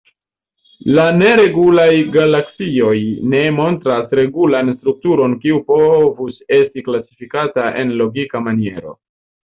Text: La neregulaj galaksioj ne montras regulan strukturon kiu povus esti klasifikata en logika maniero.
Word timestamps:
La 0.99 1.03
neregulaj 1.17 1.89
galaksioj 2.15 2.95
ne 3.35 3.43
montras 3.59 4.17
regulan 4.23 4.75
strukturon 4.81 5.39
kiu 5.47 5.63
povus 5.71 6.45
esti 6.61 6.89
klasifikata 6.91 7.73
en 7.85 7.99
logika 8.05 8.49
maniero. 8.51 9.01